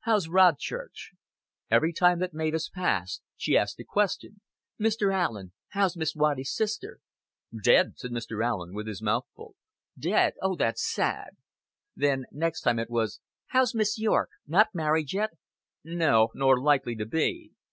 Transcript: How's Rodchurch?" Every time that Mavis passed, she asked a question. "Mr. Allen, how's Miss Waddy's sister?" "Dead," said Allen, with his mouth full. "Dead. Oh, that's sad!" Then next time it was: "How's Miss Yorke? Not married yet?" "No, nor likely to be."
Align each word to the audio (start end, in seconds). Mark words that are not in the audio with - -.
How's 0.00 0.26
Rodchurch?" 0.28 1.12
Every 1.70 1.92
time 1.92 2.18
that 2.18 2.34
Mavis 2.34 2.68
passed, 2.68 3.22
she 3.36 3.56
asked 3.56 3.78
a 3.78 3.84
question. 3.84 4.40
"Mr. 4.80 5.14
Allen, 5.14 5.52
how's 5.68 5.96
Miss 5.96 6.12
Waddy's 6.16 6.52
sister?" 6.52 6.98
"Dead," 7.62 7.96
said 7.96 8.10
Allen, 8.42 8.74
with 8.74 8.88
his 8.88 9.00
mouth 9.00 9.26
full. 9.36 9.54
"Dead. 9.96 10.32
Oh, 10.42 10.56
that's 10.56 10.84
sad!" 10.84 11.36
Then 11.94 12.24
next 12.32 12.62
time 12.62 12.80
it 12.80 12.90
was: 12.90 13.20
"How's 13.50 13.76
Miss 13.76 13.96
Yorke? 13.96 14.30
Not 14.44 14.70
married 14.74 15.12
yet?" 15.12 15.30
"No, 15.84 16.30
nor 16.34 16.60
likely 16.60 16.96
to 16.96 17.06
be." 17.06 17.52